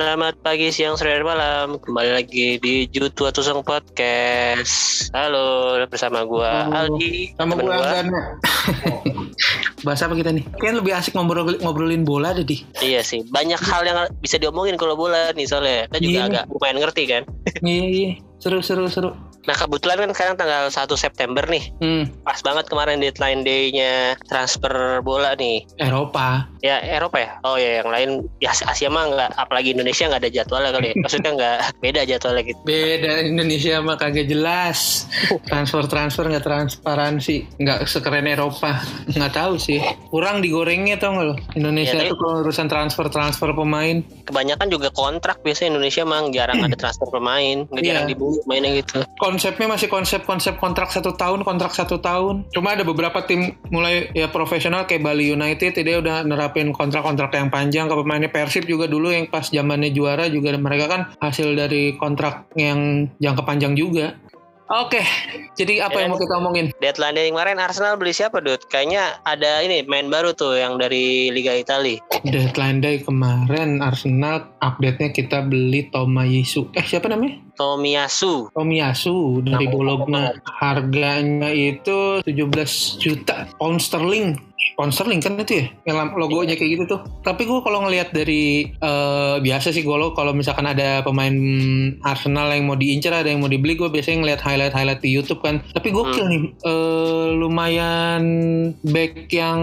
[0.00, 1.76] Selamat pagi, siang, sore, dan malam.
[1.76, 5.12] Kembali lagi di Jutu Tusung Podcast.
[5.12, 6.96] Halo, bersama gua Halo.
[6.96, 7.36] Aldi.
[7.36, 8.40] Sama gue Anggana.
[9.84, 10.48] Bahasa apa kita nih?
[10.56, 12.64] Kayaknya lebih asik ngobrol ngobrolin bola deh, di.
[12.80, 15.84] Iya sih, banyak hal yang bisa diomongin kalau bola nih soalnya.
[15.92, 16.24] Kita juga Iya.
[16.32, 17.22] agak lumayan ngerti kan.
[17.60, 18.10] Iya, iya.
[18.40, 19.12] Seru, seru, seru.
[19.40, 21.64] Nah kebetulan kan sekarang tanggal 1 September nih.
[21.78, 23.92] Hmm, Pas banget kemarin deadline day-nya
[24.26, 25.64] transfer bola nih.
[25.76, 26.44] Eropa.
[26.60, 27.30] Ya Eropa ya?
[27.40, 30.94] Oh ya yang lain ya Asia mah nggak, apalagi Indonesia nggak ada jadwalnya kali ya.
[31.02, 32.60] Maksudnya nggak beda jadwalnya gitu.
[32.62, 35.08] Beda Indonesia mah kagak jelas.
[35.46, 37.36] Transfer-transfer nggak transparansi.
[37.56, 38.76] Nggak sekeren Eropa.
[39.08, 39.80] Nggak tahu sih.
[40.08, 41.36] Kurang digorengnya tau nggak lo?
[41.54, 44.04] Indonesia Iya, tuh kalau urusan transfer-transfer pemain.
[44.24, 47.64] Kebanyakan juga kontrak biasanya Indonesia mah jarang ada transfer pemain.
[47.66, 48.10] Nggak jarang Iya.
[48.12, 49.00] dibeli mainnya gitu.
[49.30, 52.50] Konsepnya masih konsep-konsep kontrak satu tahun, kontrak satu tahun.
[52.50, 57.46] Cuma ada beberapa tim mulai ya profesional kayak Bali United, dia udah nerapin kontrak-kontrak yang
[57.46, 61.94] panjang ke pemainnya Persib juga dulu yang pas zamannya juara juga mereka kan hasil dari
[61.94, 64.18] kontrak yang jangka panjang juga.
[64.70, 65.02] Oke,
[65.58, 66.70] jadi apa yang mau kita omongin?
[66.78, 68.70] Deadline day kemarin Arsenal beli siapa, Dut?
[68.70, 71.98] Kayaknya ada ini main baru tuh yang dari Liga Italia.
[72.22, 76.70] Deadline day kemarin Arsenal update-nya kita beli Tomayisu.
[76.78, 77.42] Eh siapa namanya?
[77.58, 78.54] Tomiyasu.
[78.54, 80.38] Tomiyasu dari Bologna.
[80.62, 84.38] Harganya itu 17 juta pound sterling.
[84.90, 85.66] Sterling kan itu ya?
[85.88, 87.00] Yang logonya kayak gitu tuh.
[87.22, 91.34] Tapi gue kalau ngelihat dari eh, biasa sih gue kalau misalkan ada pemain
[92.06, 95.62] Arsenal yang mau diincar ada yang mau dibeli gue biasanya ngeliat highlight-highlight di YouTube kan.
[95.74, 98.22] Tapi gokil nih eh, lumayan
[98.82, 99.60] back yang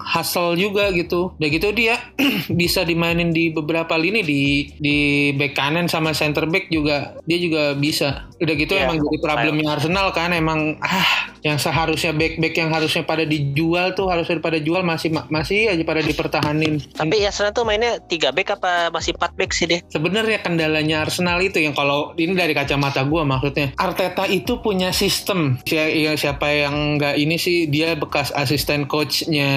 [0.00, 1.34] hustle juga gitu.
[1.36, 2.00] Udah gitu dia
[2.60, 4.42] bisa dimainin di beberapa lini di
[4.76, 4.98] di
[5.36, 8.30] back kanan sama center back juga dia juga bisa.
[8.40, 12.68] Udah gitu Iya, emang jadi problemnya Arsenal kan emang ah yang seharusnya back back yang
[12.68, 16.80] harusnya pada dijual tuh harusnya pada jual masih masih aja pada dipertahanin.
[16.92, 19.80] Tapi Arsenal tuh mainnya 3 back apa masih 4 back sih deh?
[19.88, 25.56] Sebenarnya kendalanya Arsenal itu yang kalau ini dari kacamata gua maksudnya Arteta itu punya sistem.
[25.64, 29.50] Si- ya, siapa yang nggak ini sih dia bekas asisten coachnya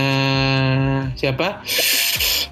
[1.18, 1.62] siapa?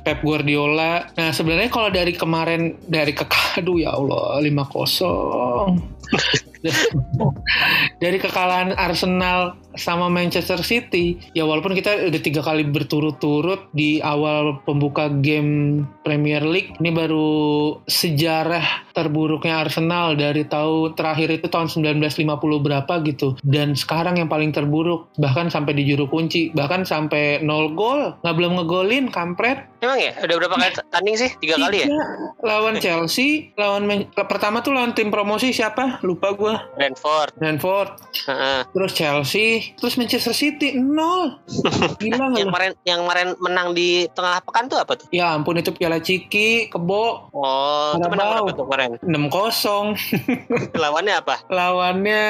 [0.02, 1.14] Pep Guardiola.
[1.14, 3.22] Nah sebenarnya kalau dari kemarin dari ke
[3.62, 6.51] aduh ya Allah 5-0
[8.04, 14.60] dari kekalahan Arsenal sama Manchester City ya walaupun kita udah tiga kali berturut-turut di awal
[14.68, 22.28] pembuka game Premier League ini baru sejarah terburuknya Arsenal dari tahun terakhir itu tahun 1950
[22.68, 27.80] berapa gitu dan sekarang yang paling terburuk bahkan sampai di juru kunci bahkan sampai 0
[27.80, 30.14] gol nggak belum ngegolin kampret Emang ya?
[30.14, 31.34] Udah berapa kali tanding sih?
[31.42, 31.88] Tiga kali ya?
[31.90, 32.06] Tiga.
[32.46, 37.32] lawan Chelsea lawan pertama tuh lawan tim promosi siapa lupa gua Brentford.
[37.36, 37.90] Brentford
[38.26, 38.60] Heeh.
[38.68, 41.40] terus Chelsea terus Manchester City nol
[42.02, 45.08] gila yang kemarin yang kemarin menang di tengah pekan tuh apa tuh?
[45.10, 48.90] ya ampun itu Piala Ciki kebo Oh, itu menang berapa tuh kemarin?
[49.02, 49.96] 6-0
[50.82, 51.36] Lawannya apa?
[51.48, 52.24] lawannya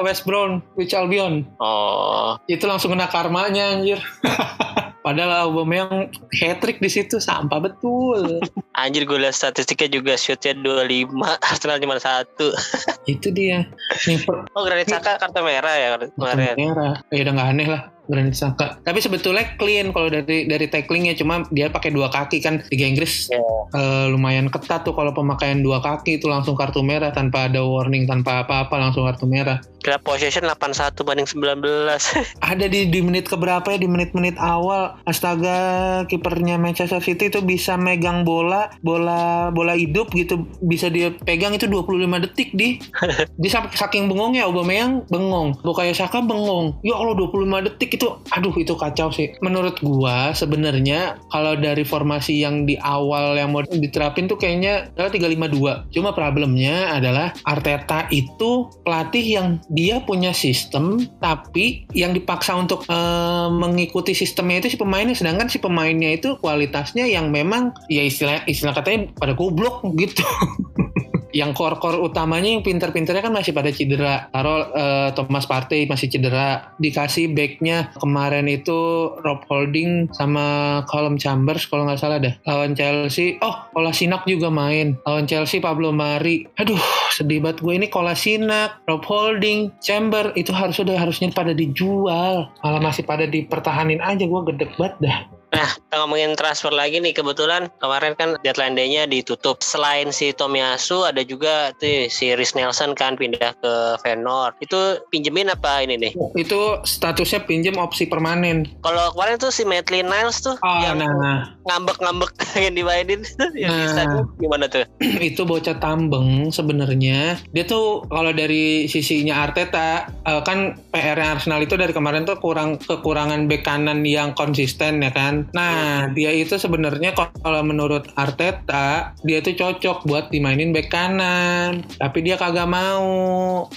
[0.00, 3.98] West Brom Wich Albion Oh, itu langsung kena karmanya anjir
[5.00, 8.36] Padahal Aubameyang hat-trick di situ sampah betul.
[8.80, 12.52] anjir gue liat statistiknya juga shootnya 25, Arsenal cuma satu.
[13.12, 13.64] itu dia.
[14.04, 16.54] Nih, per- Oh, Granit Xhaka kartu merah ya kemarin.
[16.56, 16.92] merah.
[17.08, 17.82] Ya udah nggak aneh lah.
[18.10, 18.82] Granit Xhaka.
[18.82, 23.30] Tapi sebetulnya clean kalau dari dari tacklingnya cuma dia pakai dua kaki kan Liga Inggris
[23.30, 23.38] Ya.
[23.78, 28.04] eh, lumayan ketat tuh kalau pemakaian dua kaki itu langsung kartu merah tanpa ada warning
[28.04, 29.62] tanpa apa-apa langsung kartu merah.
[29.80, 31.64] Kira possession 81 banding 19.
[32.52, 35.58] Ada di di menit keberapa ya di menit-menit awal astaga
[36.04, 41.64] kipernya Manchester City itu bisa megang bola bola bola hidup gitu bisa dia pegang itu
[41.64, 41.96] 25
[42.28, 42.76] detik di
[43.40, 48.56] dia sampai saking bengongnya Aubameyang bengong Bukayo Saka bengong ya Allah 25 detik itu aduh
[48.56, 49.36] itu kacau sih.
[49.44, 55.12] Menurut gua sebenarnya kalau dari formasi yang di awal yang mau diterapin tuh kayaknya adalah
[55.12, 62.88] 352 cuma problemnya adalah Arteta itu pelatih yang dia punya sistem tapi yang dipaksa untuk
[62.88, 65.12] eh, mengikuti sistemnya itu si pemainnya.
[65.12, 70.24] Sedangkan si pemainnya itu kualitasnya yang memang ya istilah istilah katanya pada goblok gitu
[71.32, 74.28] yang core-core utamanya yang pinter-pinternya kan masih pada cedera.
[74.30, 76.74] Taruh eh, Thomas Partey masih cedera.
[76.78, 82.34] Dikasih backnya kemarin itu Rob Holding sama Callum Chambers kalau nggak salah dah.
[82.46, 83.38] Lawan Chelsea.
[83.40, 84.98] Oh, Kolasinac juga main.
[85.06, 86.46] Lawan Chelsea Pablo Mari.
[86.58, 86.80] Aduh,
[87.14, 92.50] sedih banget gue ini Kolasinac, Rob Holding, Chamber itu harus udah harusnya pada dijual.
[92.62, 95.39] Malah masih pada dipertahanin aja gue gedek banget dah.
[95.50, 99.58] Nah, kita ngomongin transfer lagi nih kebetulan kemarin kan deadline day-nya ditutup.
[99.60, 104.54] Selain si Tomiyasu ada juga tuh si Rhys Nelson kan pindah ke Feyenoord.
[104.60, 106.12] Itu pinjemin apa ini nih?
[106.34, 108.70] Itu statusnya pinjem opsi permanen.
[108.80, 111.38] Kalau kemarin tuh si Maitland Niles tuh Oh, yang nah, nah.
[111.66, 112.30] ngambek-ngambek
[112.64, 113.20] yang dimainin
[113.58, 113.82] yang Nah.
[113.86, 114.02] bisa
[114.36, 114.84] gimana tuh?
[115.20, 121.74] itu bocah tambeng sebenarnya dia tuh kalau dari sisinya Arteta eh, kan PR Arsenal itu
[121.74, 127.14] dari kemarin tuh kurang kekurangan bek kanan yang konsisten ya kan nah dia itu sebenarnya
[127.14, 131.86] kalau menurut Arteta dia tuh cocok buat dimainin bek kanan.
[132.00, 133.06] Tapi dia kagak mau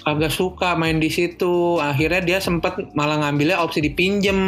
[0.01, 1.77] kagak suka main di situ.
[1.77, 4.39] Akhirnya dia sempet malah ngambilnya opsi dipinjem.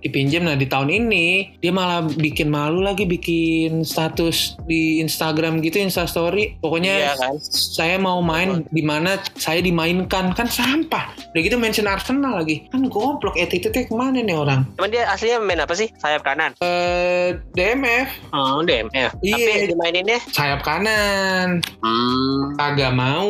[0.00, 5.76] Dipinjem nah di tahun ini dia malah bikin malu lagi bikin status di Instagram gitu
[5.76, 6.56] Instastory.
[6.64, 7.34] Pokoknya Iya kan?
[7.44, 10.32] saya mau main di mana saya dimainkan.
[10.32, 11.12] Kan sampah.
[11.36, 12.64] Udah gitu mention Arsenal lagi.
[12.72, 14.64] Kan goblok attitude-nya ke mana nih orang?
[14.80, 15.92] Cuman dia aslinya main apa sih?
[16.00, 16.39] Sayap kanan.
[16.60, 19.18] Eh DMF Oh, DMF.
[19.20, 19.36] Iya.
[19.36, 21.58] Tapi dimaininnya sayap kanan.
[21.82, 23.26] Hmm, kagak mau.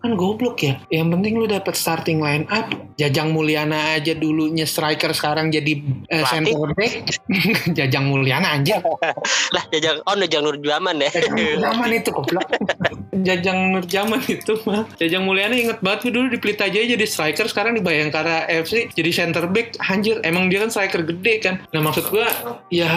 [0.00, 0.78] Kan goblok ya.
[0.88, 2.70] Yang penting lu dapet starting line up.
[2.98, 5.78] Jajang Mulyana aja dulunya striker sekarang jadi
[6.10, 6.30] eh, Pelatih.
[6.30, 6.92] center back.
[7.78, 8.82] Jajang Mulyana aja
[9.54, 11.10] lah jajang oh Jajang Nurjaman ya.
[11.10, 12.46] Jajang Nurjaman itu goblok.
[13.26, 14.86] Jajang Nurjaman itu mah.
[14.98, 18.90] Jajang Mulyana inget banget gue dulu di Pelita Jaya jadi striker sekarang di Bayangkara FC
[18.94, 19.74] jadi center back.
[19.90, 21.54] Anjir emang dia kan striker gede kan.
[21.74, 22.28] Nah maksud gue
[22.70, 22.92] ya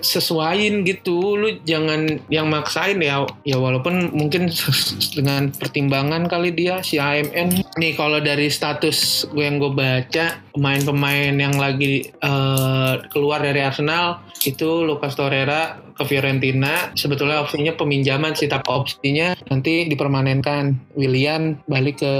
[0.00, 1.34] sesuaiin gitu.
[1.34, 3.26] Lu jangan yang maksain ya.
[3.42, 4.50] Ya walaupun mungkin
[5.16, 11.34] dengan pertimbangan kali dia si AMN nih kalau dari status gue yang gue baca pemain-pemain
[11.34, 18.48] yang lagi eh, keluar dari Arsenal itu Lucas Torreira ke Fiorentina sebetulnya opsinya peminjaman sih
[18.48, 20.96] tapi opsinya nanti dipermanenkan.
[20.96, 22.14] William balik ke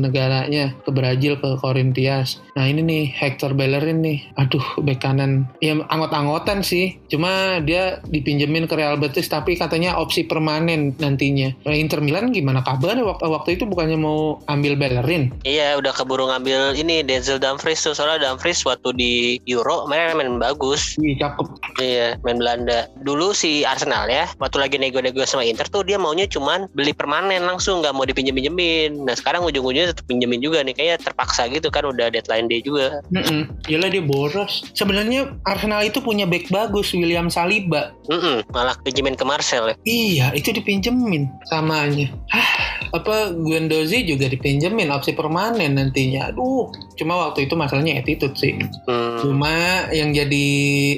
[0.00, 2.40] negaranya ke Brazil ke Corinthians.
[2.56, 4.24] Nah ini nih Hector Bellerin nih.
[4.40, 5.44] Aduh bek kanan.
[5.60, 6.96] Ya anggot-anggotan sih.
[7.12, 11.52] Cuma dia dipinjemin ke Real Betis tapi katanya opsi permanen nantinya.
[11.68, 12.96] Nah, Inter Milan gimana kabar?
[12.96, 15.34] Waktu waktu itu bukannya mau ambil Bellerin?
[15.44, 17.92] Iya udah keburu ngambil ini Denzel Dumfries tuh.
[17.92, 19.12] Soalnya Dumfries waktu di
[19.50, 20.96] Euro main main bagus.
[21.02, 21.46] Ih, cakep.
[21.82, 22.86] Iya main Belanda.
[23.02, 27.42] Dulu si Arsenal ya waktu lagi nego-nego sama Inter tuh dia maunya cuman beli permanen
[27.42, 29.04] langsung nggak mau dipinjem-pinjemin.
[29.04, 33.02] Nah sekarang ujung-ujungnya tetap pinjemin juga nih kayaknya terpaksa gitu kan udah deadline day juga.
[33.10, 33.50] Mm-mm.
[33.66, 34.64] Yalah dia boros.
[34.72, 37.92] Sebenarnya Arsenal itu punya back bagus William Saliba.
[38.08, 39.76] Mm-mm, malah pinjemin ke Marcel ya.
[39.84, 42.08] Iya, itu dipinjemin samanya.
[42.30, 42.63] Hah,
[42.94, 46.30] apa Guendouzi juga dipinjemin opsi permanen nantinya.
[46.30, 48.54] Aduh, cuma waktu itu masalahnya attitude sih.
[48.86, 49.18] Hmm.
[49.18, 50.46] Cuma yang jadi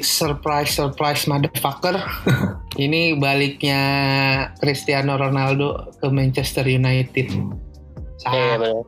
[0.04, 1.96] surprise surprise motherfucker
[2.84, 3.81] ini baliknya
[4.60, 7.32] Cristiano Ronaldo ke Manchester United.
[8.26, 8.84] Iya Sa- benar.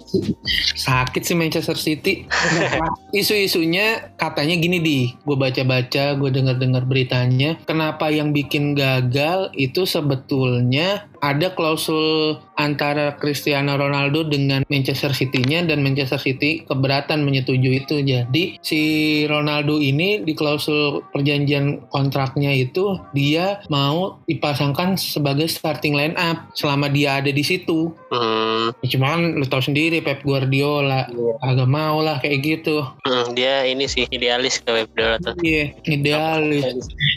[0.74, 2.24] sakit sih Manchester City.
[3.20, 11.06] Isu-isunya katanya gini di, gue baca-baca, gue dengar-dengar beritanya, kenapa yang bikin gagal itu sebetulnya
[11.20, 18.02] ada klausul antara Cristiano Ronaldo dengan Manchester City-nya dan Manchester City keberatan menyetujui itu.
[18.02, 18.80] Jadi si
[19.24, 26.86] Ronaldo ini di klausul perjanjian kontraknya itu dia mau dipasangkan sebagai starting line up selama
[26.88, 27.94] dia ada di situ.
[28.10, 31.32] Hmm, Ya, cuman lu tahu sendiri Pep Guardiola Iya.
[31.40, 32.84] agak mau lah kayak gitu.
[33.02, 35.34] hmm, dia ini sih idealis ke Pep Guardiola tuh.
[35.40, 36.64] Iya, idealis.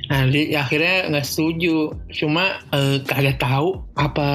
[0.07, 1.91] Nah, di, akhirnya nggak setuju.
[2.11, 4.29] Cuma eh, kagak tahu apa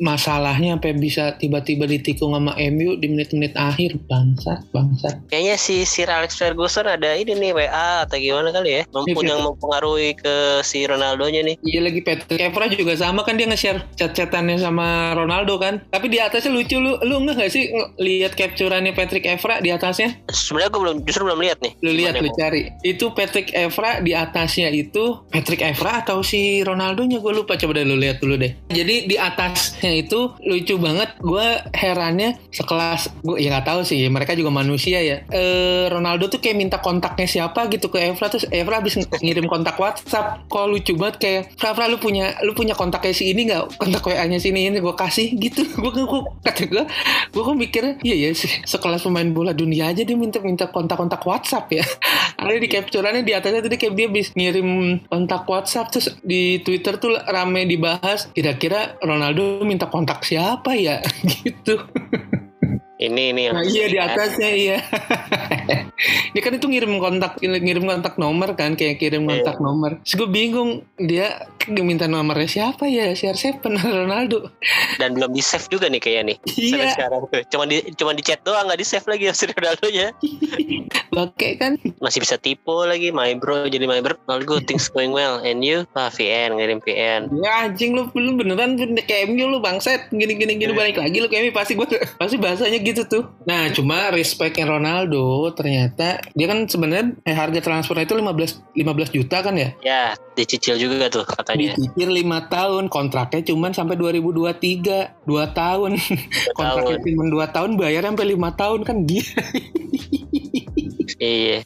[0.00, 4.00] masalahnya sampai bisa tiba-tiba ditikung sama MU di menit-menit akhir.
[4.08, 5.20] Bangsat, bangsat.
[5.28, 9.36] Kayaknya si Sir Alex Ferguson ada ini nih WA atau gimana kali ya, Mem- Iya,
[9.36, 11.56] yang mempengaruhi ke si Ronaldo-nya nih.
[11.66, 15.82] Iya lagi Patrick Evra juga sama kan dia nge-share chat-chatannya sama Ronaldo kan.
[15.90, 20.14] Tapi di atasnya lucu lu lu nggak nggak sih lihat capturannya Patrick Evra di atasnya?
[20.30, 21.72] Sebenarnya gue belum justru belum lihat nih.
[21.82, 22.70] Lu lihat lu cari.
[22.86, 27.84] Itu Patrick Evra di atasnya itu Patrick Evra atau si Ronaldo-nya gue lupa coba deh
[27.84, 28.54] lu lihat dulu deh.
[28.70, 31.18] Jadi di atasnya itu lucu banget.
[31.18, 31.42] Gue
[31.74, 35.26] herannya sekelas gue ya nggak tahu sih mereka juga manusia ya.
[35.28, 39.50] Eh Ronaldo tuh kayak minta kontaknya siapa gitu ke Evra terus Evra habis ng- ngirim
[39.50, 40.46] kontak WhatsApp.
[40.46, 43.74] Kok lucu banget kayak Evra, lu punya lu punya kontaknya si ini nggak?
[43.76, 45.66] Kontak WA-nya si ini gue kasih gitu.
[45.80, 46.84] Gue gue kata gue
[47.32, 51.18] gue kok mikirnya iya ya se- sekelas pemain bola dunia aja dia minta minta kontak-kontak
[51.24, 51.84] WhatsApp ya.
[52.40, 54.68] Ada di capturannya di atasnya tuh dia kayak dia bisa ngirim
[55.08, 60.98] kontak WhatsApp terus di Twitter tuh rame dibahas kira-kira Ronaldo minta kontak siapa ya
[61.44, 61.78] gitu.
[63.00, 64.78] Ini ini yang Nah iya di atasnya iya.
[66.32, 69.44] dia kan itu ngirim kontak ngirim kontak nomor kan kayak kirim Iya.
[69.44, 73.60] kontak nomor terus gue bingung dia minta nomornya siapa ya CR7
[74.00, 74.48] Ronaldo
[74.96, 76.36] Dan belum di save juga nih kayaknya nih.
[76.44, 77.40] Sampai iya sekarang tuh.
[77.48, 80.08] Cuma di cuma di chat doang nggak di save lagi si Ronaldo nya.
[81.10, 84.16] pakai kan Masih bisa tipu lagi my bro jadi my bro.
[84.26, 85.84] All good things going well and you?
[85.92, 87.32] Ah VN ngirim VN.
[87.40, 90.78] ya anjing lu lu beneran kayak MU lu bangset gini gini gini Iya.
[90.78, 95.89] balik lagi lu kayak pasti gue pasti bahasanya gitu tuh nah cuma respectnya Ronaldo ternyata
[96.30, 101.08] dia kan sebenarnya eh, harga transfernya itu 15 15 juta kan ya Ya dicicil juga
[101.08, 101.74] tuh katanya.
[101.74, 105.96] dicicil lima tahun kontraknya cuma sampai 2023 dua tahun
[106.58, 107.04] kontraknya tahun.
[107.04, 109.24] cuma dua tahun bayar sampai lima tahun kan dia
[111.20, 111.60] Iya.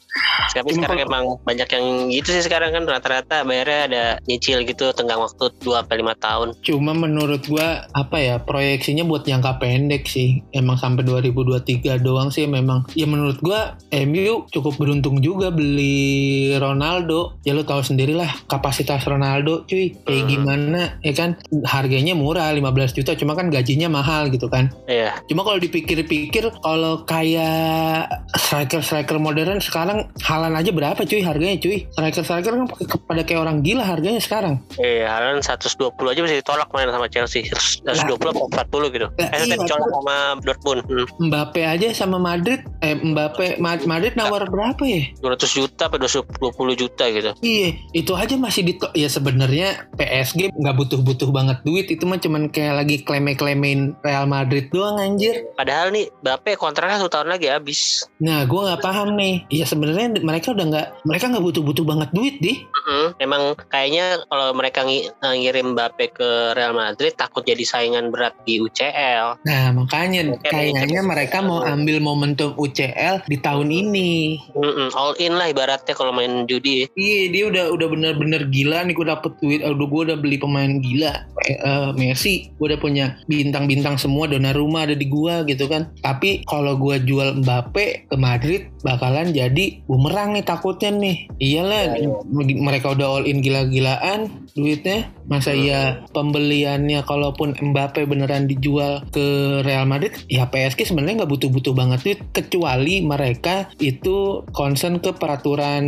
[0.51, 4.61] Tapi Cuma sekarang kalau- emang banyak yang gitu sih sekarang kan rata-rata bayarnya ada nyicil
[4.61, 6.47] gitu tenggang waktu 2 sampai 5 tahun.
[6.61, 12.43] cuma menurut gua apa ya proyeksinya buat jangka pendek sih emang sampai 2023 doang sih
[12.45, 16.03] memang ya menurut gua MU cukup beruntung juga beli
[16.55, 20.29] Ronaldo ya lu tahu sendiri lah kapasitas Ronaldo cuy kayak Hmm.
[20.29, 25.15] gimana ya kan harganya murah 15 juta cuma kan gajinya mahal gitu kan Iya.
[25.25, 31.85] Cuma kalau dipikir-pikir kalau kayak striker-striker modern sekarang halan aja berapa cuy harganya cuy.
[31.91, 32.65] Striker-striker kan
[33.05, 34.61] pada kayak orang gila harganya sekarang.
[34.75, 37.47] Iya, Haaland 120 aja bisa ditolak main sama Chelsea.
[37.47, 39.07] 120 atau 40 gitu.
[39.17, 40.81] Eh, iya, ditolak sama Dortmund.
[40.85, 41.07] Hmm.
[41.27, 45.09] Mbappe aja sama Madrid eh Mbappe Ma- Madrid nawar berapa ya?
[45.19, 47.31] 200 juta sampai 220 juta gitu.
[47.41, 52.49] Iya, itu aja masih di ya sebenarnya PSG nggak butuh-butuh banget duit itu mah cuman
[52.49, 55.45] kayak lagi kleme-klemein Real Madrid doang anjir.
[55.55, 58.05] Padahal nih Mbappe kontraknya satu tahun lagi habis.
[58.17, 59.34] Nah, gua nggak paham nih.
[59.49, 62.63] Iya sebenarnya mereka udah nggak mereka nggak butuh-butuh banget duit di.
[62.63, 63.17] Mm-mm.
[63.19, 68.37] Emang kayaknya kalau mereka ngi- eh, ngirim Mbappe ke Real Madrid takut jadi saingan berat
[68.45, 69.41] di UCL.
[69.43, 74.37] Nah makanya kayaknya mereka mau ambil momentum UCL di tahun ini.
[74.53, 74.93] Mm-mm.
[74.93, 76.85] All in lah ibaratnya kalau main judi.
[76.93, 79.61] Iya dia udah udah bener-bener gila nih gue dapet duit.
[79.65, 81.25] Udah gue udah beli pemain gila.
[81.49, 84.29] Eh, eh, Messi gue udah punya bintang-bintang semua.
[84.29, 85.89] Donnarumma ada di gua gitu kan.
[86.05, 91.31] Tapi kalau gue jual Mbappe ke Madrid bakalan jadi bumerang nih takutnya nih.
[91.35, 92.09] Iyalah Ya, ya.
[92.57, 95.09] mereka udah all in gila-gilaan duitnya.
[95.25, 95.61] Masa Hmm.
[95.63, 99.25] iya pembeliannya kalaupun Mbappe beneran dijual ke
[99.61, 104.15] Real Madrid ya PSG sebenarnya nggak butuh-butuh banget duit kecuali mereka itu
[104.51, 105.85] concern ke peraturan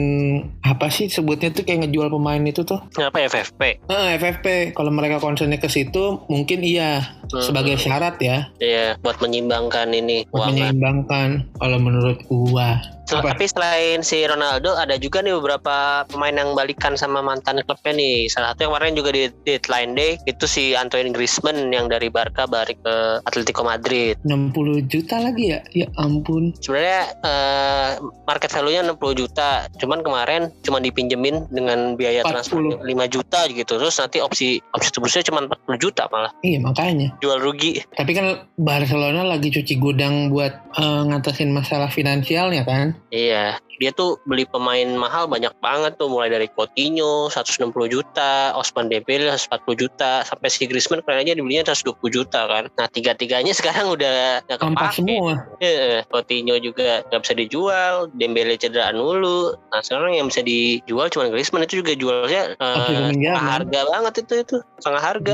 [0.59, 3.85] apa sih sebutnya tuh kayak ngejual pemain itu tuh Apa FFP?
[3.85, 7.43] ah, FFP kalau mereka concernnya ke situ mungkin iya Hmm.
[7.43, 10.49] sebagai syarat ya Iya, buat menyimbangkan ini buat keuangan.
[10.49, 13.31] menyeimbangkan kalau menurut gua Sel- Apa?
[13.31, 18.27] Tapi selain si Ronaldo ada juga nih beberapa pemain yang balikan sama mantan klubnya nih.
[18.27, 22.43] Salah satu yang kemarin juga di deadline day itu si Antoine Griezmann yang dari Barca
[22.43, 24.19] balik ke Atletico Madrid.
[24.21, 24.51] 60
[24.85, 27.89] juta lagi ya ya ampun Sebenarnya eh,
[28.23, 32.27] market value-nya 60 juta, cuman kemarin cuma dipinjemin dengan biaya 40.
[32.27, 33.73] transfer 5 juta gitu.
[33.77, 36.35] Terus nanti opsi opsi tebusnya cuma 40 juta malah.
[36.41, 37.79] iya makanya Jual rugi.
[37.93, 44.17] tapi kan Barcelona lagi cuci gudang buat eh, ngatasin masalah finansialnya kan Iya, dia tuh
[44.25, 50.25] beli pemain mahal banyak banget tuh mulai dari Coutinho 160 juta, Osman Dembele 140 juta,
[50.25, 52.63] sampai si Griezmann kemarin aja dibelinya 120 juta kan.
[52.77, 54.95] Nah tiga-tiganya sekarang udah nggak kepake.
[54.97, 59.53] semua Iya, Coutinho juga nggak bisa dijual, Dembele cederaan dulu.
[59.73, 63.41] Nah sekarang yang bisa dijual cuma Griezmann itu juga jualnya eh, pinjaman.
[63.41, 65.33] harga banget itu itu setengah harga.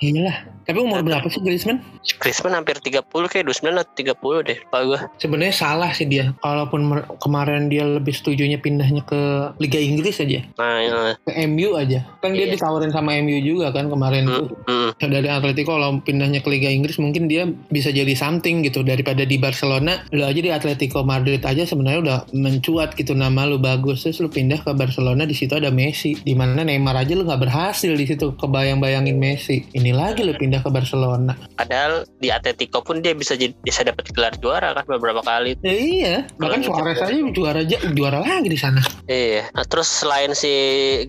[0.00, 0.36] Inilah.
[0.64, 1.84] Tapi umur berapa sih Griezmann?
[2.18, 5.00] Griezmann hampir 30 kayak 29 atau 30 deh, lupa gue.
[5.20, 6.32] Sebenarnya salah sih dia.
[6.40, 11.12] Kalaupun kemarin dia lebih setujunya pindahnya ke Liga Inggris aja, Nah, ya.
[11.20, 12.06] ke MU aja.
[12.22, 12.56] Kan dia Iya.
[12.56, 14.48] ditawarin sama MU juga kan kemarin tuh.
[14.64, 15.10] Hmm, hmm.
[15.12, 19.36] Dari Atletico kalau pindahnya ke Liga Inggris mungkin dia bisa jadi something gitu daripada di
[19.36, 20.06] Barcelona.
[20.14, 24.30] Lu aja di Atletico Madrid aja sebenarnya udah mencuat gitu nama lu bagus terus lu
[24.30, 26.14] pindah ke Barcelona di situ ada Messi.
[26.16, 29.66] Di mana Neymar aja lu nggak berhasil di situ kebayang-bayangin Messi.
[29.74, 31.34] Ini lagi lu pindah ke Barcelona.
[31.58, 35.58] Padahal di Atletico pun dia bisa jadi, bisa dapat gelar juara kan beberapa kali.
[35.64, 38.78] Ya iya, bahkan Suarez aja juara aja juara lagi di sana.
[39.10, 39.50] Iya.
[39.50, 40.54] Nah, terus selain si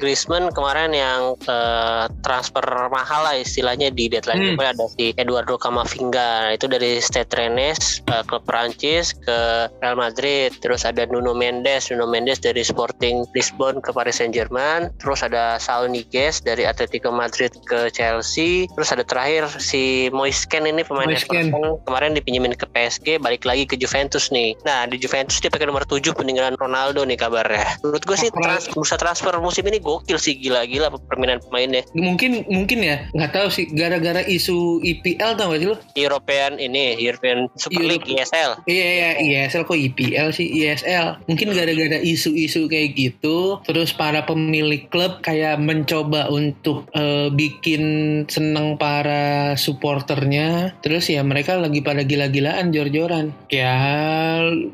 [0.01, 4.61] Griezmann kemarin yang eh, transfer mahal lah istilahnya di deadline Hmm.
[4.61, 6.49] ada si Eduardo Camavinga.
[6.49, 10.55] Nah, itu dari Stade Rennes eh, klub Prancis ke Real Madrid.
[10.63, 14.89] Terus ada Nuno Mendes, Nuno Mendes dari Sporting Lisbon ke Paris Saint-Germain.
[15.03, 18.71] Terus ada Saul Niguez dari Atletico Madrid ke Chelsea.
[18.71, 21.11] Terus ada terakhir si Moisken ini pemain.
[21.11, 24.55] Everton kemarin dipinjemin ke PSG balik lagi ke Juventus nih.
[24.63, 27.82] Nah di Juventus dia pakai nomor 7 peninggalan Ronaldo nih kabarnya.
[27.84, 31.84] Menurut gue sih trans, bursa transfer musim ini gokil sih gila-gila permainan pemainnya.
[31.92, 35.75] Mungkin mungkin ya nggak tahu sih gara-gara isu IPL tau gak sih lu?
[35.98, 38.63] European ini European Super League ESL.
[38.70, 39.10] Iya iya
[39.48, 41.25] ESL kok IPL sih ESL.
[41.25, 48.77] Mungkin gara-gara isu-isu kayak gitu, terus para pemilik klub kayak mencoba untuk uh, bikin seneng
[48.77, 50.77] para supporternya.
[50.86, 53.34] Terus ya mereka lagi pada gila-gilaan jor-joran.
[53.50, 53.74] Ya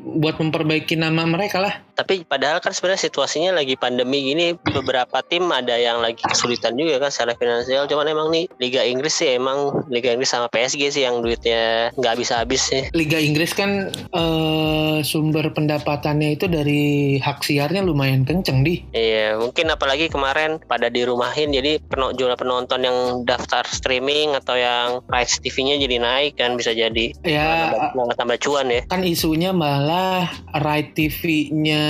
[0.04, 1.74] buat memperbaiki nama mereka lah.
[1.94, 6.98] Tapi padahal kan sebenarnya situasinya lagi pandemi gini beberapa tim ada yang lagi kesulitan juga
[6.98, 7.86] kan secara finansial.
[7.86, 12.16] Cuman emang nih Liga Inggris sih emang Liga Inggris sama PSG sih yang duitnya nggak
[12.18, 12.90] bisa habis sih.
[12.90, 18.82] Liga Inggris kan uh, sumber pendapatannya itu dari hak siarnya lumayan kenceng di.
[18.90, 24.98] Iya mungkin apalagi kemarin pada dirumahin jadi pen jumlah penonton yang daftar streaming atau yang
[25.06, 27.14] rights TV-nya jadi naik kan bisa jadi.
[27.22, 27.70] Ya.
[27.94, 28.82] Tambah, tambah cuan ya.
[28.90, 30.26] Kan isunya malah
[30.58, 31.83] right TV-nya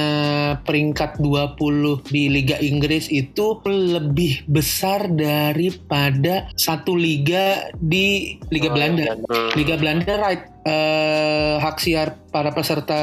[0.63, 9.03] peringkat 20 di Liga Inggris itu lebih besar daripada satu liga di Liga oh, Belanda.
[9.03, 9.15] Iya.
[9.19, 9.51] Hmm.
[9.59, 13.01] Liga Belanda right uh, hak siar para peserta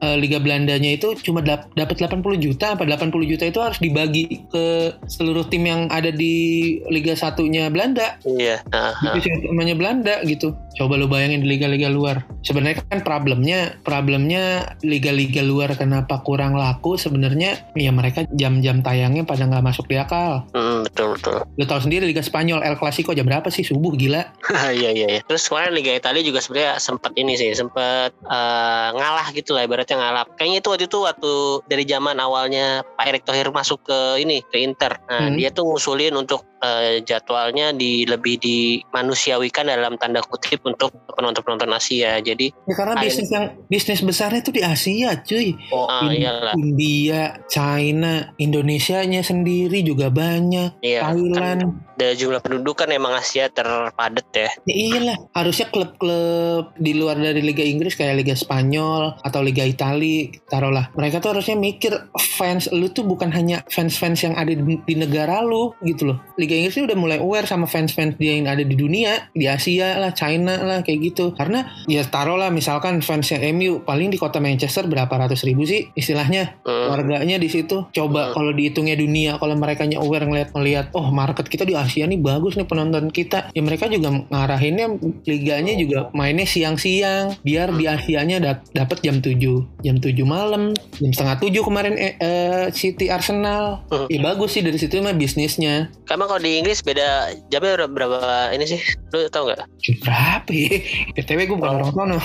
[0.00, 4.48] uh, Liga Belandanya itu cuma dap dapat 80 juta apa 80 juta itu harus dibagi
[4.48, 8.16] ke seluruh tim yang ada di Liga satunya Belanda.
[8.24, 8.64] Iya.
[8.72, 9.52] Uh -huh.
[9.52, 10.56] namanya Belanda gitu.
[10.80, 12.24] Coba lu bayangin di liga-liga luar.
[12.48, 19.44] Sebenarnya kan problemnya problemnya liga-liga luar kenapa kurang laku sebenarnya ya mereka jam-jam tayangnya pada
[19.44, 20.48] nggak masuk di akal.
[20.56, 21.38] Mm, betul betul.
[21.60, 24.24] Lu tahu sendiri Liga Spanyol El Clasico jam berapa sih subuh gila.
[24.72, 25.20] Iya iya iya.
[25.28, 29.96] Terus kemarin Liga Italia juga sebenarnya sempat ini sih sempat uh, ngalah gitu lah ibaratnya
[29.96, 31.32] ngalah kayaknya itu waktu itu waktu
[31.64, 35.40] dari zaman awalnya Pak Erick Thohir masuk ke ini ke Inter nah hmm.
[35.40, 42.22] dia tuh ngusulin untuk uh, jadwalnya di lebih dimanusiawikan dalam tanda kutip untuk penonton-penonton Asia
[42.22, 46.54] jadi ya, karena bisnis yang bisnis besarnya itu di Asia cuy oh, uh, iyalah.
[46.56, 53.14] India China Indonesia nya sendiri juga banyak iya, Thailand kan dari jumlah penduduk kan emang
[53.14, 54.50] Asia terpadat ya.
[54.66, 60.32] ya iyalah, harusnya klub-klub di luar dari Liga Inggris kayak Liga Spanyol atau Liga Italia,
[60.50, 60.90] taruhlah.
[60.98, 61.94] Mereka tuh harusnya mikir
[62.34, 66.18] fans lu tuh bukan hanya fans-fans yang ada di, di negara lu gitu loh.
[66.34, 70.12] Liga Inggris udah mulai aware sama fans-fans dia yang ada di dunia, di Asia lah,
[70.12, 71.32] China lah kayak gitu.
[71.32, 76.60] Karena ya taruhlah misalkan fansnya MU paling di kota Manchester berapa ratus ribu sih istilahnya
[76.66, 76.86] hmm.
[76.92, 77.88] warganya di situ.
[77.94, 78.32] Coba hmm.
[78.36, 82.58] kalau dihitungnya dunia, kalau mereka aware ngeliat ngeliat oh market kita di Asia nih bagus
[82.58, 84.86] nih penonton kita ya mereka juga ngarahinnya
[85.26, 89.38] liganya juga mainnya siang-siang biar di Asianya dap dapat jam 7
[89.82, 94.10] jam 7 malam jam setengah 7 kemarin eh, eh, City Arsenal hmm.
[94.10, 98.66] ya bagus sih dari situ mah bisnisnya karena kalau di Inggris beda jamnya berapa ini
[98.66, 98.80] sih
[99.14, 99.64] lu tau gak?
[100.02, 100.78] berapa ya
[101.14, 102.18] PTW gue bukan orang sono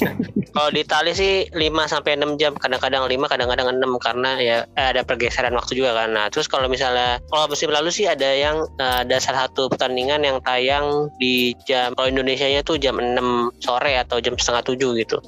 [0.56, 1.60] kalau di Italia sih 5
[1.92, 6.16] sampai 6 jam kadang-kadang 5 kadang-kadang 6 karena ya eh, ada pergeseran waktu juga kan
[6.16, 10.24] nah terus kalau misalnya kalau musim lalu sih ada yang uh, ada salah satu pertandingan
[10.24, 13.18] yang tayang di jam kalau Indonesia nya tuh jam 6
[13.60, 15.18] sore atau jam setengah 7 gitu.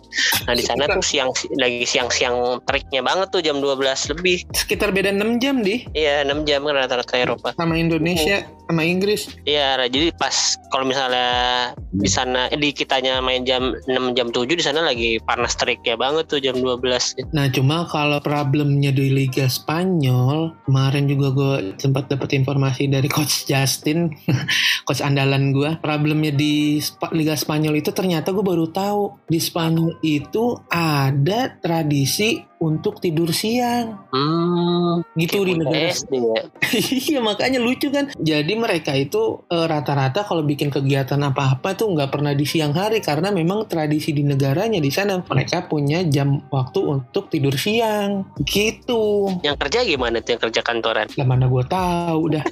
[0.47, 4.47] Nah di sana tuh siang lagi siang-siang triknya banget tuh jam 12 lebih.
[4.55, 5.85] Sekitar beda 6 jam di?
[5.93, 7.49] Iya 6 jam kan rata-rata Eropa.
[7.59, 8.60] Sama Indonesia oh.
[8.71, 9.27] Sama Inggris.
[9.45, 14.47] Iya jadi pas kalau misalnya di sana eh, di kitanya main jam 6 jam 7
[14.47, 17.35] di sana lagi panas triknya banget tuh jam 12.
[17.35, 23.51] Nah cuma kalau problemnya di Liga Spanyol kemarin juga gue sempat dapat informasi dari coach
[23.51, 24.15] Justin
[24.87, 26.79] coach andalan gue problemnya di
[27.11, 33.97] Liga Spanyol itu ternyata gue baru tahu di Spanyol itu ada tradisi untuk tidur siang.
[34.13, 35.89] Hmm, gitu di negara.
[35.89, 36.45] ya?
[37.09, 38.13] iya makanya lucu kan.
[38.21, 42.77] Jadi mereka itu rata e, rata-rata kalau bikin kegiatan apa-apa tuh nggak pernah di siang
[42.77, 48.27] hari karena memang tradisi di negaranya di sana mereka punya jam waktu untuk tidur siang.
[48.43, 49.31] Gitu.
[49.47, 51.07] Yang kerja gimana tuh yang kerja kantoran?
[51.15, 52.45] Lah mana gue tahu dah.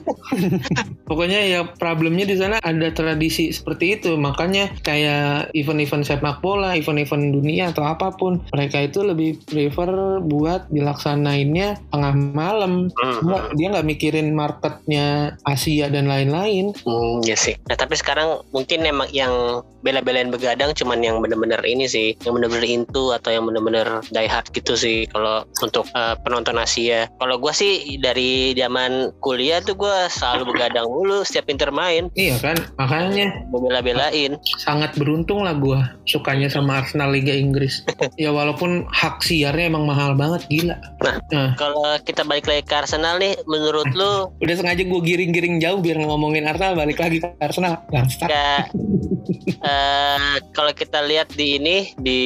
[1.08, 4.14] Pokoknya ya problemnya di sana ada tradisi seperti itu.
[4.14, 10.70] Makanya kayak event-event sepak bola, event-event dunia atau apa pun mereka itu lebih prefer buat
[10.70, 12.86] dilaksanainnya tengah malam.
[12.94, 13.50] Hmm.
[13.58, 16.76] Dia nggak mikirin marketnya Asia dan lain-lain.
[16.86, 17.58] Hmm, ya sih.
[17.66, 22.66] Nah tapi sekarang mungkin emang yang bela-belain begadang cuman yang bener-bener ini sih, yang bener-bener
[22.66, 27.06] into atau yang bener-bener die hard gitu sih kalau untuk uh, penonton Asia.
[27.18, 32.10] Kalau gue sih dari zaman kuliah tuh gue selalu begadang dulu setiap Inter main.
[32.18, 33.30] Iya kan, makanya.
[33.48, 34.36] Bela-belain.
[34.60, 37.86] Sangat beruntung lah gue sukanya sama Arsenal Liga Inggris.
[38.22, 40.76] ya walaupun hak siarnya emang mahal banget gila.
[41.00, 41.50] Nah, nah.
[41.54, 44.28] kalau kita balik lagi ke Arsenal nih, menurut lu?
[44.44, 47.84] Udah sengaja gue giring-giring jauh biar ngomongin Arsenal balik lagi ke Arsenal.
[47.90, 48.66] Ya,
[49.62, 52.22] eh, kalau kita lihat di ini di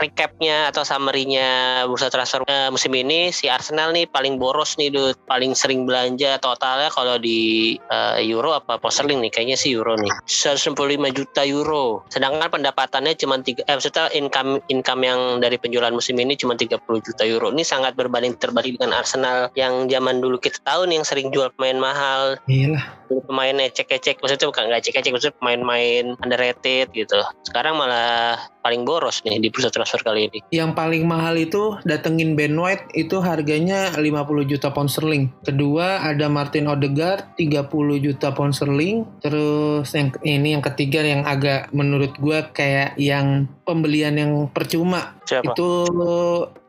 [0.00, 5.16] recapnya atau summary-nya bursa transfer eh, musim ini si Arsenal nih paling boros nih Dut.
[5.28, 9.32] paling sering belanja totalnya kalau di eh, euro apa pound sterling nih?
[9.34, 10.10] Kayaknya sih euro nih.
[10.24, 12.02] 195 juta euro.
[12.08, 16.80] Sedangkan pendapatannya cuma tiga eh maksudnya income income yang dari penjualan musim ini cuma 30
[16.80, 17.52] juta euro.
[17.52, 20.40] Ini sangat berbanding terbalik dengan Arsenal yang zaman dulu.
[20.40, 22.84] Kita tahu nih yang sering jual pemain mahal Iyalah.
[23.08, 29.40] pemain ecek-ecek maksudnya bukan nggak ecek-ecek maksudnya pemain-pemain underrated gitu sekarang malah paling boros nih
[29.40, 34.04] di bursa transfer kali ini Yang paling mahal itu datengin Ben White itu harganya 50
[34.44, 35.32] juta pound sterling.
[35.40, 39.08] Kedua ada Martin Odegaard 30 juta pound sterling.
[39.24, 45.16] Terus yang ini yang ketiga yang agak menurut gua kayak yang pembelian yang percuma.
[45.28, 45.68] Siapa Itu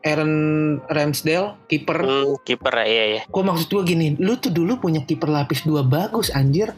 [0.04, 0.34] Aaron
[0.84, 2.04] Ramsdale, kiper.
[2.04, 5.64] hmm, kiper ya iya iya Kok maksud gua gini, lu tuh dulu punya kiper lapis
[5.64, 6.76] dua bagus anjir.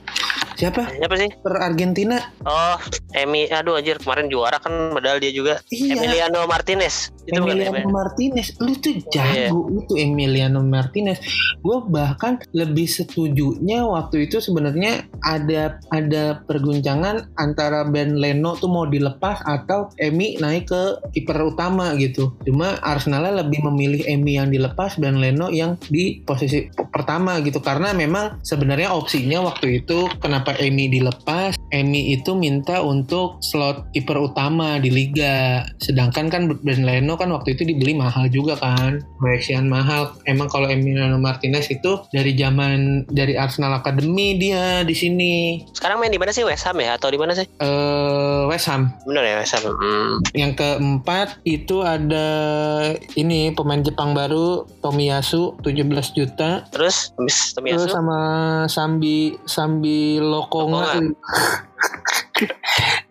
[0.63, 0.95] Siapa?
[0.95, 2.23] siapa sih Per Argentina.
[2.47, 2.79] oh
[3.19, 5.99] Emi aduh anjir kemarin juara kan medal dia juga Iya.
[5.99, 7.91] Emiliano Martinez itu bukan Emiliano Emiliano.
[7.91, 9.11] Martinez, lu tuh Iya.
[9.51, 11.19] jago itu Emiliano Martinez.
[11.63, 18.87] Gue bahkan lebih setujunya waktu itu sebenarnya ada ada perguncangan antara Ben Leno tuh mau
[18.87, 22.35] dilepas atau Emi naik ke kiper utama gitu.
[22.47, 27.91] Cuma Arsenalnya lebih memilih Emi yang dilepas dan Leno yang di posisi pertama gitu karena
[27.95, 34.77] memang sebenarnya opsinya waktu itu kenapa Emi dilepas Emi itu minta untuk slot kiper utama
[34.77, 35.65] di liga.
[35.81, 39.01] Sedangkan kan Ben Leno kan waktu itu dibeli mahal juga kan.
[39.25, 40.13] Malaysian mahal.
[40.29, 45.65] Emang kalau Emiliano Martinez itu dari zaman dari Arsenal Academy dia di sini.
[45.73, 47.01] Sekarang main di mana sih West Ham ya?
[47.01, 47.49] Atau di mana sih?
[47.49, 48.93] Eh West Ham.
[49.09, 49.65] Bener ya West Ham.
[49.73, 50.21] Hmm.
[50.37, 52.29] yang keempat itu ada
[53.17, 56.69] ini pemain Jepang baru Tomiyasu 17 juta.
[56.69, 58.21] Terus habis Terus Tomiyasu sama
[58.69, 61.01] Sambi Sambi Lokonga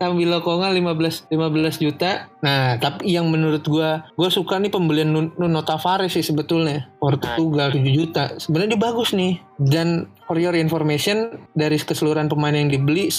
[0.02, 2.28] Sambi Lokonga 15 15 juta.
[2.42, 6.90] Nah, tapi yang menurut gua gua suka nih pembelian Nun- Nuno Tavares sih sebetulnya.
[6.98, 8.24] Portugal 7 juta.
[8.42, 9.38] Sebenarnya dia bagus nih.
[9.62, 13.14] Dan for your information dari keseluruhan pemain yang dibeli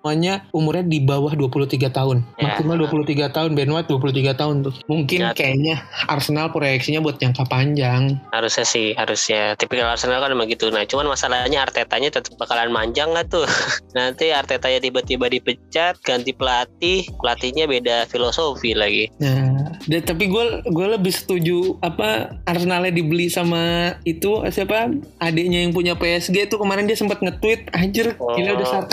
[0.00, 2.24] semuanya umurnya di bawah 23 tahun.
[2.34, 2.56] Ya.
[2.56, 4.72] Maksimal 23 tahun, Ben White 23 tahun tuh.
[4.88, 5.36] Mungkin Ya.
[5.36, 5.76] kayaknya
[6.08, 8.16] Arsenal proyeksinya buat jangka panjang.
[8.30, 13.12] harusnya sih harusnya tipikal Arsenal kan emang gitu nah cuman masalahnya Artetanya tetap bakalan manjang
[13.12, 13.44] nggak tuh
[13.92, 20.86] nanti Artetanya tiba-tiba dipecat ganti pelatih pelatihnya beda filosofi lagi Nah, dan, tapi gue gue
[20.88, 26.96] lebih setuju apa Arsenalnya dibeli sama itu siapa adiknya yang punya PSG itu kemarin dia
[26.96, 28.90] sempat nge-tweet anjir gila udah sar-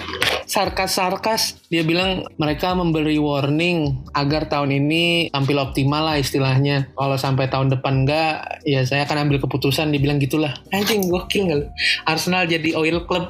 [0.97, 6.89] sarkas-sarkas dia bilang mereka memberi warning agar tahun ini tampil optimal lah istilahnya.
[6.97, 9.93] Kalau sampai tahun depan enggak ya saya akan ambil keputusan.
[9.93, 10.57] Dia bilang gitulah.
[10.73, 11.69] Anjing gokil nggak?
[12.09, 13.29] Arsenal jadi oil club.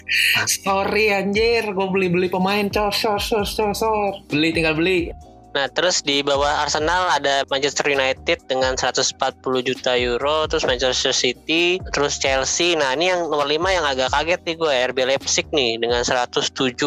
[0.64, 1.68] Sorry anjir.
[1.76, 2.64] Gue beli-beli pemain.
[2.72, 4.14] Cos cos cos cos cos.
[4.32, 5.12] beli tinggal beli
[5.52, 9.12] Nah, terus di bawah Arsenal ada Manchester United dengan 140
[9.60, 12.72] juta euro, terus Manchester City, terus Chelsea.
[12.72, 16.80] Nah, ini yang nomor 5 yang agak kaget nih gue, RB Leipzig nih dengan 107,6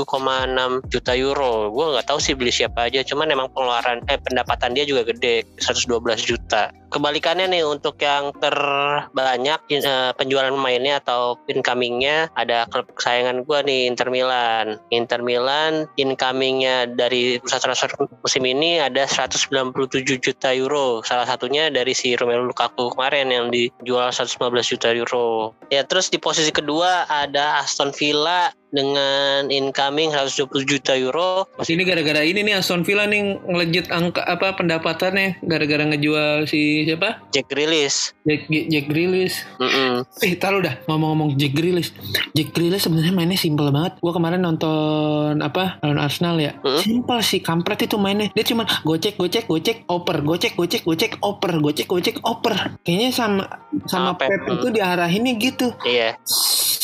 [0.89, 1.69] juta euro.
[1.69, 5.45] Gue nggak tahu sih beli siapa aja, cuman emang pengeluaran eh pendapatan dia juga gede,
[5.62, 6.73] 112 juta.
[6.89, 13.82] Kebalikannya nih untuk yang terbanyak eh, penjualan pemainnya atau incomingnya ada klub kesayangan gue nih
[13.91, 14.80] Inter Milan.
[14.95, 17.91] Inter Milan incomingnya dari bursa transfer
[18.23, 21.02] musim ini ada 197 juta euro.
[21.02, 24.38] Salah satunya dari si Romelu Lukaku kemarin yang dijual 115
[24.76, 25.52] juta euro.
[25.74, 31.45] Ya terus di posisi kedua ada Aston Villa dengan incoming 120 juta euro.
[31.62, 37.21] Ini gara-gara ini nih Aston Villa nih ngelejit angka apa pendapatannya gara-gara ngejual si siapa?
[37.32, 38.13] Jack Grealish.
[38.25, 39.41] Jack, Jack Grealish.
[39.60, 40.06] Mm-mm.
[40.21, 41.91] Eh, taruh dah ngomong-ngomong Jack Grealish.
[42.34, 43.97] Jack Grealish sebenarnya mainnya simpel banget.
[43.99, 46.58] Gua kemarin nonton apa lawan Arsenal ya.
[46.62, 46.80] Hmm?
[46.82, 48.32] Simpel sih kampret itu mainnya.
[48.34, 52.78] Dia cuma gocek gocek gocek oper, gocek gocek gocek oper, gocek gocek oper.
[52.84, 53.43] Kayaknya sama
[53.85, 55.71] sama Pep, Pep itu diarahinnya gitu.
[55.83, 56.15] Iya.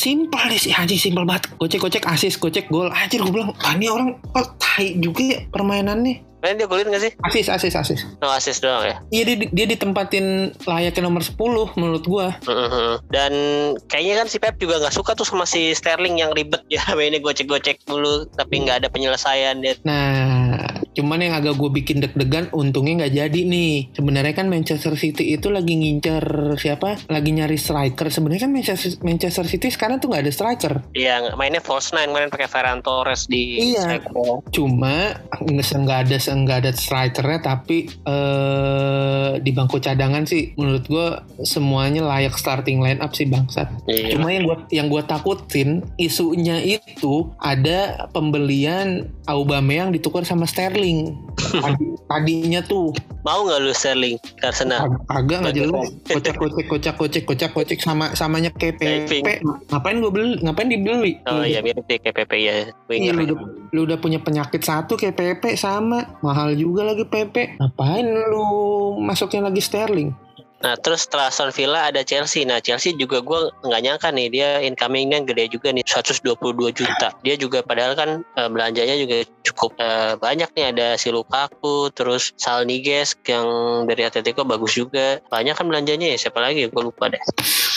[0.02, 1.48] Simpel deh sih anjing simpel banget.
[1.56, 2.90] Gocek gocek asis, gocek gol.
[2.90, 6.32] Anjir gue bilang, ah, ini orang kok tai juga ya permainannya.
[6.42, 7.12] Kalian dia golin gak sih?
[7.22, 8.00] Asis, asis, asis.
[8.18, 8.98] No assist doang ya.
[9.14, 11.38] Iya dia, dia ditempatin layaknya nomor 10
[11.78, 12.34] menurut gua.
[12.42, 13.06] Mhm.
[13.14, 13.32] Dan
[13.86, 17.22] kayaknya kan si Pep juga nggak suka tuh sama si Sterling yang ribet ya mainnya
[17.22, 19.78] gocek-gocek dulu tapi nggak ada penyelesaian dia.
[19.86, 20.51] Nah,
[20.92, 23.96] Cuman yang agak gue bikin deg-degan untungnya nggak jadi nih.
[23.96, 26.24] Sebenarnya kan Manchester City itu lagi ngincer
[26.60, 27.00] siapa?
[27.08, 28.12] Lagi nyari striker.
[28.12, 30.74] Sebenarnya kan Manchester, Manchester City sekarang tuh nggak ada striker.
[30.92, 34.00] Iya, mainnya false nine kemarin pakai Ferran Torres di Iya.
[34.52, 41.06] Cuma nggak ada nggak ada strikernya tapi eh di bangku cadangan sih menurut gue
[41.42, 43.68] semuanya layak starting line up sih bangsat.
[43.88, 44.16] Iya.
[44.18, 51.14] Cuma yang gue yang gue takutin isunya itu ada pembelian Aubameyang ditukar sama Sterling.
[51.36, 54.84] Tadi- Tadinya tuh Mau nggak lu Sterling ke Arsenal?
[54.84, 59.22] ag- agak nggak jelas kocak kocek kocak kocek kocak kocek sama samanya kayak Diving.
[59.22, 59.28] PP.
[59.70, 60.32] Ngapain gue beli?
[60.38, 61.12] Ngapain dibeli?
[61.24, 62.52] Oh iya mirip deh kayak PP ya.
[62.52, 63.14] Iya, Winger.
[63.14, 63.38] lu, udah,
[63.70, 68.44] lu udah punya penyakit satu kayak PP sama mahal juga lagi PP ngapain lu
[68.98, 70.10] masuknya lagi Sterling
[70.62, 72.46] Nah terus setelah Aston Villa ada Chelsea.
[72.46, 77.10] Nah Chelsea juga gue nggak nyangka nih dia incomingnya gede juga nih 122 juta.
[77.26, 82.30] Dia juga padahal kan eh, belanjanya juga cukup eh, banyak nih ada si Lukaku, terus
[82.38, 83.46] Sal Niguez yang
[83.90, 85.18] dari Atletico bagus juga.
[85.26, 86.70] Banyak kan belanjanya ya siapa lagi?
[86.70, 87.22] Gue lupa deh.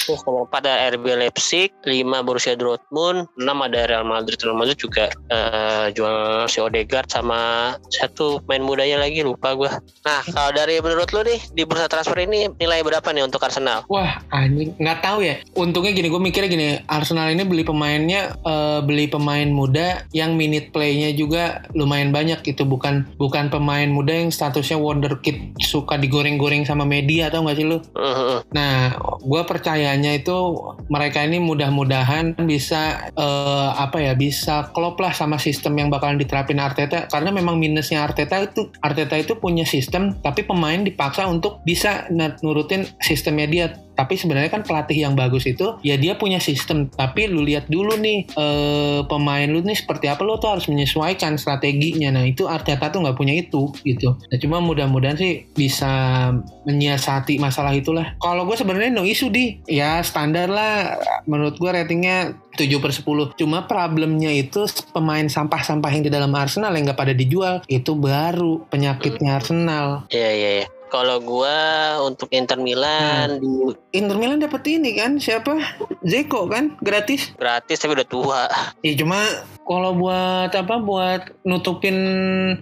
[0.06, 4.38] Oh, kalau empat ada RB Leipzig, 5 Borussia Dortmund, 6 ada Real Madrid.
[4.42, 9.70] Real Madrid juga eh, jual si Odegaard sama satu main mudanya lagi lupa gue.
[10.06, 13.86] Nah, kalau dari menurut lu nih di bursa transfer ini nilai berapa nih untuk Arsenal?
[13.90, 15.42] Wah anjing nggak tahu ya.
[15.58, 20.70] Untungnya gini gue mikirnya gini Arsenal ini beli pemainnya eh, beli pemain muda yang minute
[20.70, 26.86] playnya juga lumayan banyak gitu bukan bukan pemain muda yang statusnya wonderkid suka digoreng-goreng sama
[26.86, 27.78] media atau nggak sih lu?
[27.98, 28.40] Heeh.
[28.54, 29.42] Nah, gue
[29.96, 30.38] percayanya itu
[30.92, 36.60] mereka ini mudah-mudahan bisa eh, apa ya bisa klop lah sama sistem yang bakalan diterapin
[36.60, 42.12] Arteta karena memang minusnya Arteta itu Arteta itu punya sistem tapi pemain dipaksa untuk bisa
[42.44, 43.68] nurutin sistemnya dia.
[43.96, 46.92] Tapi sebenarnya kan pelatih yang bagus itu ya dia punya sistem.
[46.92, 51.40] Tapi lu lihat dulu nih eh, pemain lu nih seperti apa lu tuh harus menyesuaikan
[51.40, 52.12] strateginya.
[52.12, 54.16] Nah itu Arteta tuh nggak punya itu gitu.
[54.16, 56.30] Nah, cuma mudah-mudahan sih bisa
[56.68, 58.14] menyiasati masalah itulah.
[58.20, 61.00] Kalau gue sebenarnya no isu di ya standar lah.
[61.26, 63.36] Menurut gue ratingnya 7 per 10.
[63.36, 67.62] Cuma problemnya itu pemain sampah-sampah yang di dalam Arsenal yang nggak pada dijual.
[67.68, 70.08] Itu baru penyakitnya Arsenal.
[70.10, 70.68] Iya iya iya.
[70.96, 71.60] Kalau gua
[72.08, 75.60] untuk Inter Milan di Inter Milan dapat ini kan siapa?
[76.08, 77.36] Zeko kan gratis.
[77.36, 78.48] gratis tapi udah tua.
[78.80, 79.20] Ya cuma
[79.66, 81.98] kalau buat apa buat nutupin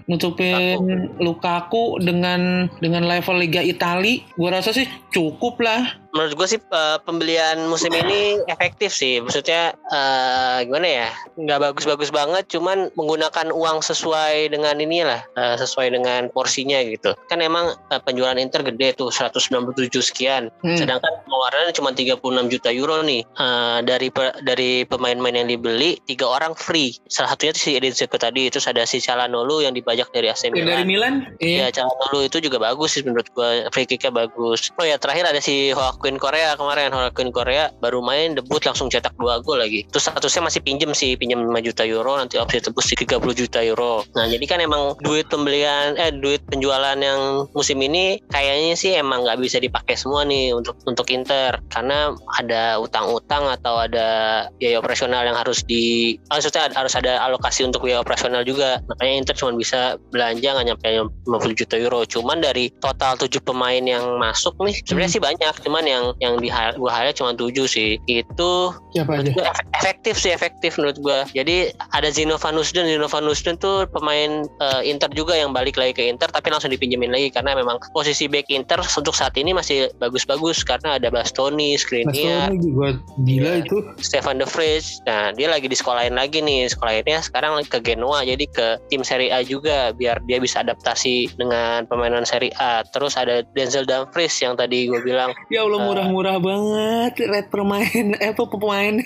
[0.07, 0.79] nutupin
[1.19, 5.99] Lukaku dengan dengan level Liga Itali, gua rasa sih cukup lah.
[6.13, 9.17] Menurut gue sih eh, pembelian musim ini efektif sih.
[9.17, 11.09] Maksudnya eh, gimana ya?
[11.33, 17.17] Nggak bagus-bagus banget, cuman menggunakan uang sesuai dengan inilah, eh, sesuai dengan porsinya gitu.
[17.25, 20.53] Kan emang eh, penjualan Inter gede tuh 197 sekian.
[20.61, 20.77] Hmm.
[20.77, 23.25] Sedangkan pengeluarannya cuma 36 juta euro nih.
[23.25, 26.92] Eh, dari pe- dari pemain-pemain yang dibeli, tiga orang free.
[27.05, 30.51] Salah satunya si Edin Dzeko tadi, terus ada si Calhanoglu yang dibajak dari AC Ya,
[30.51, 30.85] dari Milan.
[30.85, 31.13] Milan?
[31.37, 31.67] Iya.
[31.67, 34.69] Ya Calhanoglu itu juga bagus sih menurut gua free kicknya bagus.
[34.75, 39.15] Oh ya terakhir ada si Joaquin Korea kemarin Joaquin Korea baru main debut langsung cetak
[39.15, 39.85] dua gol lagi.
[39.89, 43.59] Terus statusnya masih pinjem sih pinjem 5 juta euro nanti opsi tebus di 30 juta
[43.59, 44.03] euro.
[44.13, 49.23] Nah jadi kan emang duit pembelian eh duit penjualan yang musim ini kayaknya sih emang
[49.23, 54.07] nggak bisa dipakai semua nih untuk untuk Inter karena ada utang-utang atau ada
[54.55, 58.83] biaya operasional yang harus di maksudnya ada- harus ada alokasi untuk biaya operasional juga.
[58.85, 60.87] Makanya Inter cuma bisa belanja nggak nyampe
[61.23, 62.03] 50 juta euro.
[62.03, 65.53] Cuman dari total 7 pemain yang masuk nih sebenarnya sih banyak.
[65.61, 67.95] Cuman yang yang di gua highlight cuma 7 sih.
[68.05, 69.23] Itu Siapa aja?
[69.23, 71.19] menurut gua efe- efektif sih efektif menurut gua.
[71.29, 75.75] Jadi ada Zino Van Nusden, Zino Van Nusden tuh pemain eh, Inter juga yang balik
[75.75, 79.53] lagi ke Inter tapi langsung dipinjemin lagi karena memang posisi back Inter untuk saat ini
[79.53, 82.87] masih bagus-bagus karena ada Bastoni, Skriniar, Bastoni juga
[83.21, 83.61] gila Iya.
[83.61, 83.77] itu.
[83.99, 84.81] Stefan De Vrij.
[85.03, 86.72] Nah, dia lagi di sekolahin lagi nih.
[86.73, 91.37] Sekolahinnya sekarang lagi ke Genoa jadi ke tim Serie A juga biar dia bisa adaptasi
[91.37, 92.81] dengan permainan Serie A.
[92.83, 95.85] Terus ada Denzel Dumfries yang tadi gue bilang Ya Allah Eh.
[95.85, 98.97] murah-murah banget red permain eh apa pemain.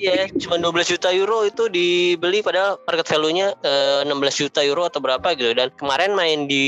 [0.00, 4.96] Iya, cuma 12 juta euro itu dibeli padahal market value-nya eh, 16 juta euro atau
[4.96, 6.66] berapa gitu dan kemarin main di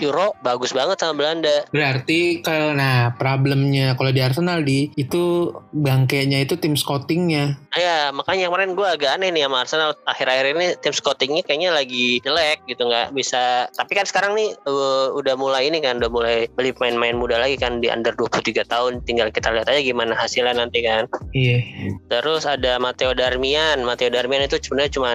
[0.00, 1.68] Euro bagus banget sama Belanda.
[1.68, 7.60] Berarti kalau nah problemnya kalau di Arsenal di itu bangkainya itu tim scoutingnya.
[7.76, 12.18] Ya, makanya kemarin gue agak aneh nih sama Arsenal akhir-akhir ini tim scoutingnya kayaknya lagi
[12.22, 13.70] jelek gitu nggak bisa.
[13.74, 17.56] Tapi kan sekarang nih eh, udah mulai ini kan udah mulai beli pemain-pemain muda lagi
[17.58, 18.92] kan di under 23 tahun.
[19.06, 21.06] Tinggal kita lihat aja gimana hasilnya nanti kan.
[21.32, 21.62] Iya.
[22.10, 23.82] Terus ada Matteo Darmian.
[23.82, 25.10] Matteo Darmian itu sebenarnya cuma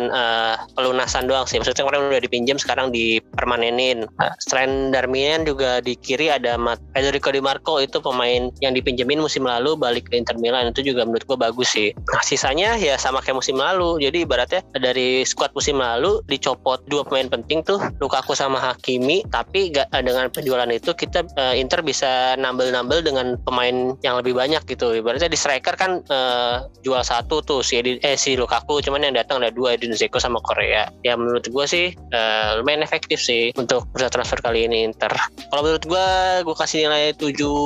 [0.76, 1.60] pelunasan doang sih.
[1.60, 4.08] Maksudnya kemarin udah dipinjam sekarang dipermanenin.
[4.20, 6.56] Nah, selain Darmian juga di kiri ada
[6.96, 11.08] Federico Di Marco itu pemain yang dipinjemin musim lalu balik ke Inter Milan itu juga
[11.08, 11.90] menurut gue bagus sih.
[11.96, 14.02] Nah sisanya ya sama kayak musim lalu.
[14.04, 19.24] Jadi ibaratnya dari skuad musim lalu dicopot dua pemain penting tuh Lukaku sama Hakimi.
[19.30, 24.36] Tapi gak, eh, dengan penjualan itu kita uh, Inter bisa nambel-nambel dengan pemain yang lebih
[24.36, 24.96] banyak gitu.
[24.98, 29.16] Ibaratnya di striker kan uh, jual satu tuh si Edi, eh si Lukaku cuman yang
[29.16, 30.92] datang ada dua Edin Zeko sama Korea.
[31.04, 35.12] Ya menurut gue sih uh, lumayan efektif sih untuk bursa transfer kali ini Inter.
[35.50, 36.08] Kalau menurut gue
[36.46, 37.58] gue kasih nilai tujuh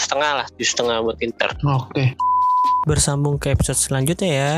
[0.00, 1.50] setengah lah, tujuh setengah buat Inter.
[1.64, 1.92] Oke.
[1.92, 2.08] Okay.
[2.88, 4.54] Bersambung ke episode selanjutnya ya.